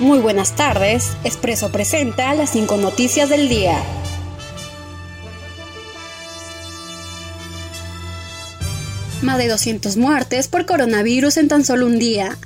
[0.00, 3.76] Muy buenas tardes, Expreso presenta las cinco noticias del día.
[9.20, 12.38] Más de 200 muertes por coronavirus en tan solo un día.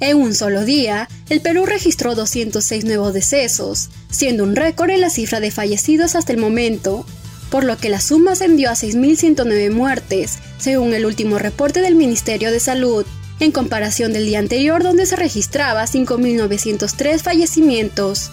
[0.00, 5.10] En un solo día, el Perú registró 206 nuevos decesos, siendo un récord en la
[5.10, 7.04] cifra de fallecidos hasta el momento,
[7.50, 12.50] por lo que la suma ascendió a 6.109 muertes, según el último reporte del Ministerio
[12.50, 13.04] de Salud
[13.44, 18.30] en comparación del día anterior donde se registraba 5.903 fallecimientos.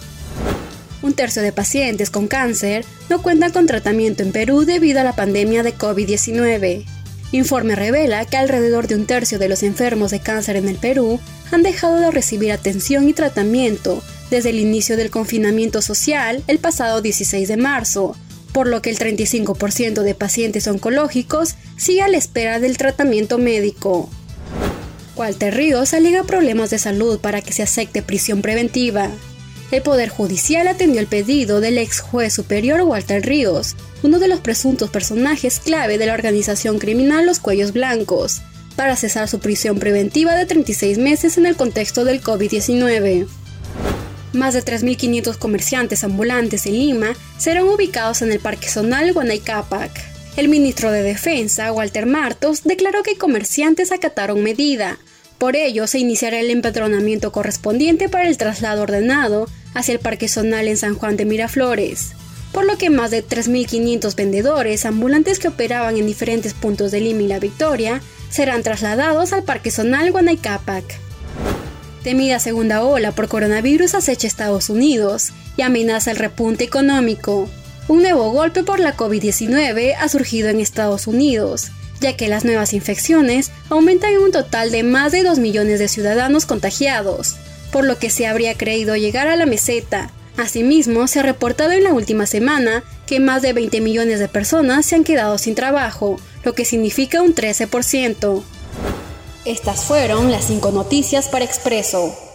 [1.02, 5.14] Un tercio de pacientes con cáncer no cuentan con tratamiento en Perú debido a la
[5.14, 6.86] pandemia de COVID-19.
[7.32, 11.20] Informe revela que alrededor de un tercio de los enfermos de cáncer en el Perú
[11.50, 17.02] han dejado de recibir atención y tratamiento desde el inicio del confinamiento social el pasado
[17.02, 18.16] 16 de marzo,
[18.52, 24.08] por lo que el 35% de pacientes oncológicos sigue a la espera del tratamiento médico.
[25.14, 29.10] Walter Ríos alega problemas de salud para que se acepte prisión preventiva.
[29.70, 34.40] El Poder Judicial atendió el pedido del ex juez superior Walter Ríos, uno de los
[34.40, 38.42] presuntos personajes clave de la organización criminal Los Cuellos Blancos,
[38.76, 43.26] para cesar su prisión preventiva de 36 meses en el contexto del COVID-19.
[44.32, 49.90] Más de 3.500 comerciantes ambulantes en Lima serán ubicados en el Parque Zonal Guanaycapac.
[50.34, 54.98] El ministro de Defensa, Walter Martos, declaró que comerciantes acataron medida.
[55.36, 60.68] Por ello, se iniciará el empadronamiento correspondiente para el traslado ordenado hacia el Parque Zonal
[60.68, 62.12] en San Juan de Miraflores,
[62.50, 67.22] por lo que más de 3.500 vendedores ambulantes que operaban en diferentes puntos de Lima
[67.22, 70.84] y La Victoria serán trasladados al Parque Zonal Guanaycapac.
[72.04, 77.50] Temida segunda ola por coronavirus acecha Estados Unidos y amenaza el repunte económico.
[77.88, 82.72] Un nuevo golpe por la COVID-19 ha surgido en Estados Unidos, ya que las nuevas
[82.74, 87.36] infecciones aumentan en un total de más de 2 millones de ciudadanos contagiados,
[87.72, 90.10] por lo que se habría creído llegar a la meseta.
[90.36, 94.86] Asimismo, se ha reportado en la última semana que más de 20 millones de personas
[94.86, 98.42] se han quedado sin trabajo, lo que significa un 13%.
[99.44, 102.31] Estas fueron las 5 noticias para Expreso.